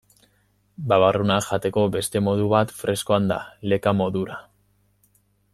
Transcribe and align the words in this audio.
Babarrunak 0.93 1.45
jateko 1.49 1.83
beste 1.97 2.23
modu 2.29 2.49
bat 2.55 2.75
freskoan 2.81 3.31
da, 3.35 3.41
leka 3.75 3.97
modura. 4.03 4.43